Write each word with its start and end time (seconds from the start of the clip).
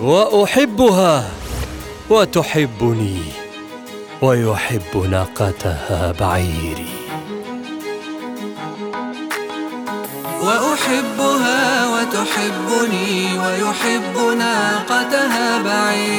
وأحبها 0.00 1.30
وتحبني 2.10 3.18
ويحب 4.22 4.96
ناقتها 5.10 6.12
بعيري. 6.20 6.92
وأحبها 10.42 11.60
وتحبني 11.92 13.38
ويحب 13.38 14.16
ناقتها 14.38 15.62
بعيري. 15.62 16.11